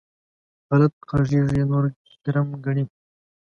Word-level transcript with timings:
غلط 0.69 0.93
غږېږي؛ 1.09 1.61
نور 1.71 1.85
ګرم 2.23 2.47
ګڼي. 2.65 2.83